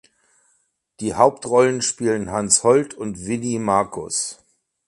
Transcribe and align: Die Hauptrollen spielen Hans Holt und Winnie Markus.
Die 0.99 1.13
Hauptrollen 1.13 1.83
spielen 1.83 2.31
Hans 2.31 2.63
Holt 2.63 2.95
und 2.95 3.27
Winnie 3.27 3.59
Markus. 3.59 4.43